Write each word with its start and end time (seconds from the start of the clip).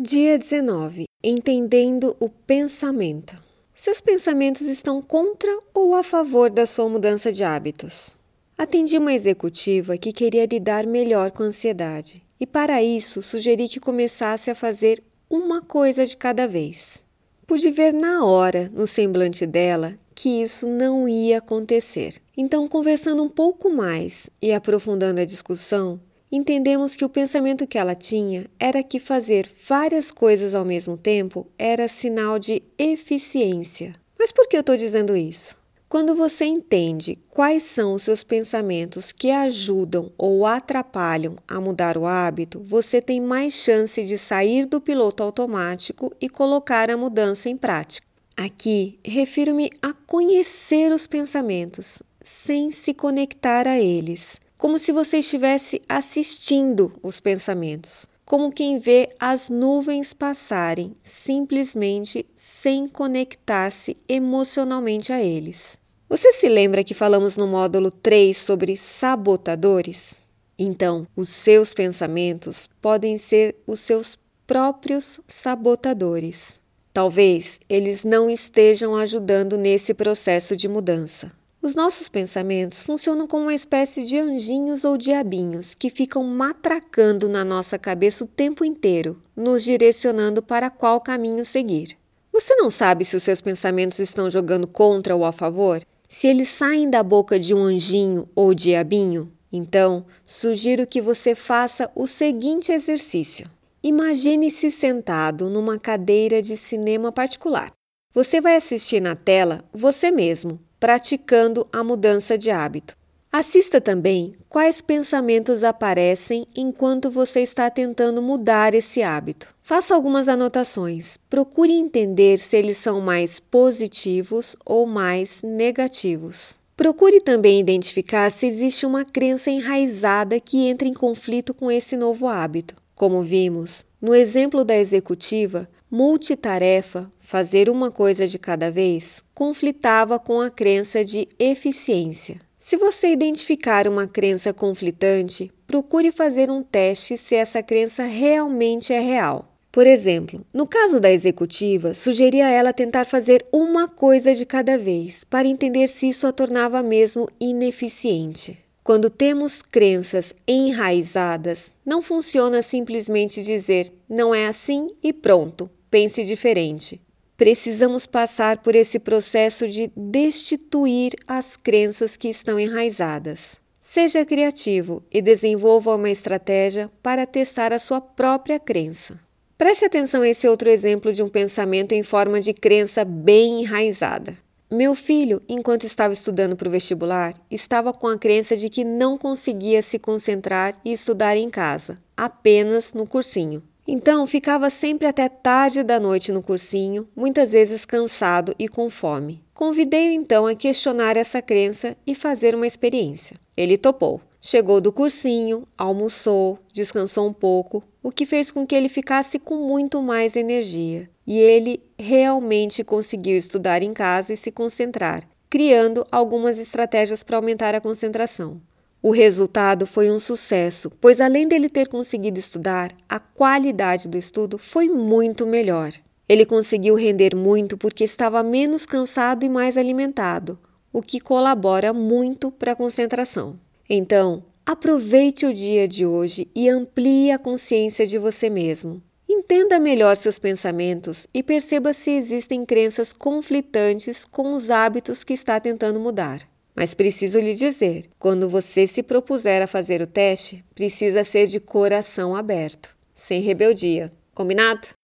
Dia 0.00 0.38
19 0.38 1.06
Entendendo 1.24 2.16
o 2.20 2.28
pensamento. 2.28 3.36
Seus 3.74 4.00
pensamentos 4.00 4.68
estão 4.68 5.02
contra 5.02 5.50
ou 5.74 5.96
a 5.96 6.04
favor 6.04 6.50
da 6.50 6.66
sua 6.66 6.88
mudança 6.88 7.32
de 7.32 7.42
hábitos? 7.42 8.14
Atendi 8.56 8.96
uma 8.96 9.12
executiva 9.12 9.98
que 9.98 10.12
queria 10.12 10.46
lidar 10.46 10.86
melhor 10.86 11.32
com 11.32 11.42
a 11.42 11.46
ansiedade 11.46 12.22
e, 12.38 12.46
para 12.46 12.80
isso, 12.80 13.20
sugeri 13.22 13.68
que 13.68 13.80
começasse 13.80 14.52
a 14.52 14.54
fazer 14.54 15.02
uma 15.28 15.60
coisa 15.60 16.06
de 16.06 16.16
cada 16.16 16.46
vez. 16.46 17.02
Pude 17.44 17.68
ver 17.68 17.92
na 17.92 18.24
hora, 18.24 18.70
no 18.72 18.86
semblante 18.86 19.44
dela, 19.44 19.98
que 20.14 20.42
isso 20.42 20.68
não 20.68 21.08
ia 21.08 21.38
acontecer. 21.38 22.22
Então, 22.36 22.68
conversando 22.68 23.20
um 23.20 23.28
pouco 23.28 23.68
mais 23.68 24.30
e 24.40 24.52
aprofundando 24.52 25.20
a 25.20 25.24
discussão, 25.24 26.00
entendemos 26.30 26.96
que 26.96 27.04
o 27.04 27.08
pensamento 27.08 27.66
que 27.66 27.78
ela 27.78 27.94
tinha 27.94 28.46
era 28.58 28.82
que 28.82 28.98
fazer 28.98 29.50
várias 29.66 30.10
coisas 30.10 30.54
ao 30.54 30.64
mesmo 30.64 30.96
tempo 30.96 31.46
era 31.58 31.88
sinal 31.88 32.38
de 32.38 32.62
eficiência. 32.78 33.94
Mas 34.18 34.32
por 34.32 34.48
que 34.48 34.56
eu 34.56 34.60
estou 34.60 34.76
dizendo 34.76 35.16
isso? 35.16 35.56
Quando 35.88 36.14
você 36.14 36.44
entende 36.44 37.18
quais 37.30 37.62
são 37.62 37.94
os 37.94 38.02
seus 38.02 38.22
pensamentos 38.22 39.10
que 39.10 39.30
ajudam 39.30 40.12
ou 40.18 40.44
atrapalham 40.44 41.36
a 41.48 41.58
mudar 41.58 41.96
o 41.96 42.06
hábito, 42.06 42.60
você 42.60 43.00
tem 43.00 43.22
mais 43.22 43.54
chance 43.54 44.04
de 44.04 44.18
sair 44.18 44.66
do 44.66 44.82
piloto 44.82 45.22
automático 45.22 46.12
e 46.20 46.28
colocar 46.28 46.90
a 46.90 46.96
mudança 46.96 47.48
em 47.48 47.56
prática. 47.56 48.06
Aqui 48.36 48.98
refiro-me 49.02 49.70
a 49.80 49.94
conhecer 49.94 50.92
os 50.92 51.06
pensamentos 51.06 52.02
sem 52.22 52.70
se 52.70 52.92
conectar 52.92 53.66
a 53.66 53.80
eles 53.80 54.38
como 54.58 54.76
se 54.78 54.90
você 54.90 55.18
estivesse 55.18 55.80
assistindo 55.88 56.92
os 57.00 57.20
pensamentos, 57.20 58.06
como 58.26 58.52
quem 58.52 58.78
vê 58.78 59.08
as 59.18 59.48
nuvens 59.48 60.12
passarem, 60.12 60.94
simplesmente 61.02 62.26
sem 62.34 62.88
conectar-se 62.88 63.96
emocionalmente 64.08 65.12
a 65.12 65.22
eles. 65.22 65.78
Você 66.08 66.32
se 66.32 66.48
lembra 66.48 66.82
que 66.82 66.92
falamos 66.92 67.36
no 67.36 67.46
módulo 67.46 67.90
3 67.90 68.36
sobre 68.36 68.76
sabotadores? 68.76 70.20
Então, 70.58 71.06
os 71.14 71.28
seus 71.28 71.72
pensamentos 71.72 72.68
podem 72.82 73.16
ser 73.16 73.56
os 73.66 73.78
seus 73.78 74.18
próprios 74.46 75.20
sabotadores. 75.28 76.58
Talvez 76.92 77.60
eles 77.68 78.02
não 78.02 78.28
estejam 78.28 78.96
ajudando 78.96 79.56
nesse 79.56 79.94
processo 79.94 80.56
de 80.56 80.66
mudança. 80.66 81.30
Os 81.68 81.74
nossos 81.74 82.08
pensamentos 82.08 82.82
funcionam 82.82 83.26
como 83.26 83.42
uma 83.42 83.54
espécie 83.54 84.02
de 84.02 84.18
anjinhos 84.18 84.86
ou 84.86 84.96
diabinhos 84.96 85.74
que 85.74 85.90
ficam 85.90 86.24
matracando 86.24 87.28
na 87.28 87.44
nossa 87.44 87.78
cabeça 87.78 88.24
o 88.24 88.26
tempo 88.26 88.64
inteiro, 88.64 89.20
nos 89.36 89.64
direcionando 89.64 90.42
para 90.42 90.70
qual 90.70 90.98
caminho 90.98 91.44
seguir. 91.44 91.94
Você 92.32 92.56
não 92.56 92.70
sabe 92.70 93.04
se 93.04 93.16
os 93.16 93.22
seus 93.22 93.42
pensamentos 93.42 93.98
estão 93.98 94.30
jogando 94.30 94.66
contra 94.66 95.14
ou 95.14 95.26
a 95.26 95.30
favor? 95.30 95.82
Se 96.08 96.26
eles 96.26 96.48
saem 96.48 96.88
da 96.88 97.02
boca 97.02 97.38
de 97.38 97.52
um 97.52 97.62
anjinho 97.62 98.26
ou 98.34 98.54
diabinho? 98.54 99.30
Então, 99.52 100.06
sugiro 100.24 100.86
que 100.86 101.02
você 101.02 101.34
faça 101.34 101.90
o 101.94 102.06
seguinte 102.06 102.72
exercício. 102.72 103.46
Imagine-se 103.82 104.70
sentado 104.70 105.50
numa 105.50 105.78
cadeira 105.78 106.40
de 106.40 106.56
cinema 106.56 107.12
particular. 107.12 107.70
Você 108.14 108.40
vai 108.40 108.56
assistir 108.56 109.02
na 109.02 109.14
tela 109.14 109.62
você 109.70 110.10
mesmo, 110.10 110.58
praticando 110.78 111.66
a 111.72 111.82
mudança 111.82 112.36
de 112.38 112.50
hábito. 112.50 112.96
Assista 113.30 113.78
também 113.78 114.32
quais 114.48 114.80
pensamentos 114.80 115.62
aparecem 115.62 116.46
enquanto 116.56 117.10
você 117.10 117.40
está 117.40 117.68
tentando 117.68 118.22
mudar 118.22 118.74
esse 118.74 119.02
hábito. 119.02 119.54
Faça 119.62 119.94
algumas 119.94 120.28
anotações. 120.28 121.18
Procure 121.28 121.72
entender 121.72 122.38
se 122.38 122.56
eles 122.56 122.78
são 122.78 123.02
mais 123.02 123.38
positivos 123.38 124.56
ou 124.64 124.86
mais 124.86 125.42
negativos. 125.42 126.56
Procure 126.74 127.20
também 127.20 127.60
identificar 127.60 128.30
se 128.30 128.46
existe 128.46 128.86
uma 128.86 129.04
crença 129.04 129.50
enraizada 129.50 130.40
que 130.40 130.66
entra 130.66 130.88
em 130.88 130.94
conflito 130.94 131.52
com 131.52 131.70
esse 131.70 131.96
novo 131.96 132.28
hábito. 132.28 132.76
Como 132.94 133.22
vimos, 133.22 133.84
no 134.00 134.14
exemplo 134.14 134.64
da 134.64 134.76
executiva, 134.76 135.68
multitarefa, 135.90 137.12
fazer 137.28 137.68
uma 137.68 137.90
coisa 137.90 138.26
de 138.26 138.38
cada 138.38 138.70
vez, 138.70 139.22
conflitava 139.34 140.18
com 140.18 140.40
a 140.40 140.48
crença 140.48 141.04
de 141.04 141.28
eficiência. 141.38 142.40
Se 142.58 142.74
você 142.78 143.08
identificar 143.08 143.86
uma 143.86 144.06
crença 144.06 144.50
conflitante, 144.50 145.52
procure 145.66 146.10
fazer 146.10 146.50
um 146.50 146.62
teste 146.62 147.18
se 147.18 147.34
essa 147.34 147.62
crença 147.62 148.04
realmente 148.04 148.94
é 148.94 149.00
real. 149.00 149.54
Por 149.70 149.86
exemplo, 149.86 150.40
no 150.54 150.66
caso 150.66 150.98
da 150.98 151.12
executiva, 151.12 151.92
sugeria 151.92 152.46
a 152.46 152.50
ela 152.50 152.72
tentar 152.72 153.04
fazer 153.04 153.44
uma 153.52 153.86
coisa 153.86 154.34
de 154.34 154.46
cada 154.46 154.78
vez, 154.78 155.22
para 155.24 155.46
entender 155.46 155.86
se 155.88 156.08
isso 156.08 156.26
a 156.26 156.32
tornava 156.32 156.82
mesmo 156.82 157.28
ineficiente. 157.38 158.58
Quando 158.82 159.10
temos 159.10 159.60
crenças 159.60 160.34
enraizadas, 160.48 161.74
não 161.84 162.00
funciona 162.00 162.62
simplesmente 162.62 163.42
dizer 163.42 163.92
não 164.08 164.34
é 164.34 164.46
assim 164.46 164.88
e 165.02 165.12
pronto, 165.12 165.68
pense 165.90 166.24
diferente. 166.24 166.98
Precisamos 167.38 168.04
passar 168.04 168.58
por 168.58 168.74
esse 168.74 168.98
processo 168.98 169.68
de 169.68 169.92
destituir 169.96 171.12
as 171.24 171.56
crenças 171.56 172.16
que 172.16 172.28
estão 172.28 172.58
enraizadas. 172.58 173.60
Seja 173.80 174.26
criativo 174.26 175.04
e 175.08 175.22
desenvolva 175.22 175.94
uma 175.94 176.10
estratégia 176.10 176.90
para 177.00 177.28
testar 177.28 177.72
a 177.72 177.78
sua 177.78 178.00
própria 178.00 178.58
crença. 178.58 179.20
Preste 179.56 179.84
atenção 179.84 180.22
a 180.22 180.28
esse 180.28 180.48
outro 180.48 180.68
exemplo 180.68 181.12
de 181.12 181.22
um 181.22 181.28
pensamento 181.28 181.92
em 181.92 182.02
forma 182.02 182.40
de 182.40 182.52
crença 182.52 183.04
bem 183.04 183.62
enraizada. 183.62 184.36
Meu 184.68 184.96
filho, 184.96 185.40
enquanto 185.48 185.84
estava 185.84 186.12
estudando 186.12 186.56
para 186.56 186.66
o 186.66 186.72
vestibular, 186.72 187.34
estava 187.48 187.92
com 187.92 188.08
a 188.08 188.18
crença 188.18 188.56
de 188.56 188.68
que 188.68 188.82
não 188.82 189.16
conseguia 189.16 189.80
se 189.80 189.96
concentrar 189.96 190.76
e 190.84 190.92
estudar 190.92 191.36
em 191.36 191.48
casa, 191.48 191.98
apenas 192.16 192.92
no 192.92 193.06
cursinho. 193.06 193.62
Então, 193.90 194.26
ficava 194.26 194.68
sempre 194.68 195.06
até 195.06 195.30
tarde 195.30 195.82
da 195.82 195.98
noite 195.98 196.30
no 196.30 196.42
cursinho, 196.42 197.08
muitas 197.16 197.52
vezes 197.52 197.86
cansado 197.86 198.54
e 198.58 198.68
com 198.68 198.90
fome. 198.90 199.42
Convidei-o 199.54 200.12
então 200.12 200.46
a 200.46 200.54
questionar 200.54 201.16
essa 201.16 201.40
crença 201.40 201.96
e 202.06 202.14
fazer 202.14 202.54
uma 202.54 202.66
experiência. 202.66 203.38
Ele 203.56 203.78
topou. 203.78 204.20
Chegou 204.42 204.78
do 204.78 204.92
cursinho, 204.92 205.64
almoçou, 205.76 206.58
descansou 206.70 207.26
um 207.28 207.32
pouco, 207.32 207.82
o 208.02 208.12
que 208.12 208.26
fez 208.26 208.50
com 208.50 208.66
que 208.66 208.74
ele 208.74 208.90
ficasse 208.90 209.38
com 209.38 209.56
muito 209.56 210.02
mais 210.02 210.36
energia. 210.36 211.08
E 211.26 211.38
ele 211.38 211.82
realmente 211.98 212.84
conseguiu 212.84 213.38
estudar 213.38 213.82
em 213.82 213.94
casa 213.94 214.34
e 214.34 214.36
se 214.36 214.52
concentrar, 214.52 215.26
criando 215.48 216.06
algumas 216.12 216.58
estratégias 216.58 217.22
para 217.22 217.38
aumentar 217.38 217.74
a 217.74 217.80
concentração. 217.80 218.60
O 219.00 219.12
resultado 219.12 219.86
foi 219.86 220.10
um 220.10 220.18
sucesso, 220.18 220.90
pois 221.00 221.20
além 221.20 221.46
dele 221.46 221.68
ter 221.68 221.86
conseguido 221.86 222.40
estudar, 222.40 222.92
a 223.08 223.20
qualidade 223.20 224.08
do 224.08 224.18
estudo 224.18 224.58
foi 224.58 224.88
muito 224.88 225.46
melhor. 225.46 225.92
Ele 226.28 226.44
conseguiu 226.44 226.96
render 226.96 227.34
muito 227.34 227.78
porque 227.78 228.02
estava 228.02 228.42
menos 228.42 228.84
cansado 228.84 229.46
e 229.46 229.48
mais 229.48 229.76
alimentado, 229.76 230.58
o 230.92 231.00
que 231.00 231.20
colabora 231.20 231.92
muito 231.92 232.50
para 232.50 232.72
a 232.72 232.76
concentração. 232.76 233.58
Então, 233.88 234.42
aproveite 234.66 235.46
o 235.46 235.54
dia 235.54 235.86
de 235.86 236.04
hoje 236.04 236.48
e 236.52 236.68
amplie 236.68 237.30
a 237.30 237.38
consciência 237.38 238.04
de 238.04 238.18
você 238.18 238.50
mesmo. 238.50 239.00
Entenda 239.28 239.78
melhor 239.78 240.16
seus 240.16 240.38
pensamentos 240.40 241.26
e 241.32 241.40
perceba 241.42 241.92
se 241.92 242.10
existem 242.10 242.66
crenças 242.66 243.12
conflitantes 243.12 244.24
com 244.24 244.54
os 244.54 244.70
hábitos 244.70 245.22
que 245.22 245.34
está 245.34 245.60
tentando 245.60 246.00
mudar. 246.00 246.40
Mas 246.78 246.94
preciso 246.94 247.40
lhe 247.40 247.56
dizer: 247.56 248.08
quando 248.20 248.48
você 248.48 248.86
se 248.86 249.02
propuser 249.02 249.60
a 249.60 249.66
fazer 249.66 250.00
o 250.00 250.06
teste, 250.06 250.64
precisa 250.76 251.24
ser 251.24 251.48
de 251.48 251.58
coração 251.58 252.36
aberto, 252.36 252.96
sem 253.16 253.40
rebeldia. 253.40 254.12
Combinado? 254.32 254.97